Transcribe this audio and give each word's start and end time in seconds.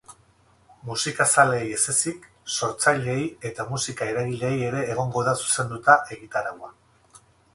Musikazaleei 0.85 1.65
ez 1.73 1.81
ezik, 1.93 2.23
sortzaileei 2.55 3.27
eta 3.51 3.67
musika-eragileei 3.73 4.57
ere 4.69 4.81
egongo 4.95 5.25
da 5.29 5.37
zuzenduta 5.43 5.99
egitaraua. 6.17 6.73